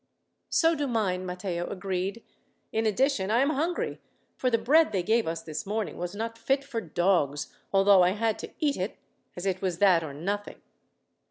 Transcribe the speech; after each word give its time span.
"So 0.49 0.73
do 0.73 0.87
mine," 0.87 1.27
Matteo 1.27 1.67
agreed. 1.67 2.23
"In 2.71 2.87
addition, 2.87 3.29
I 3.29 3.41
am 3.41 3.51
hungry, 3.51 4.01
for 4.35 4.49
the 4.49 4.57
bread 4.57 4.91
they 4.91 5.03
gave 5.03 5.27
us 5.27 5.43
this 5.43 5.63
morning 5.63 5.99
was 5.99 6.15
not 6.15 6.39
fit 6.39 6.63
for 6.63 6.81
dogs, 6.81 7.53
although 7.71 8.01
I 8.01 8.13
had 8.13 8.39
to 8.39 8.51
eat 8.57 8.77
it, 8.77 8.97
as 9.35 9.45
it 9.45 9.61
was 9.61 9.77
that 9.77 10.03
or 10.03 10.15
nothing." 10.15 10.59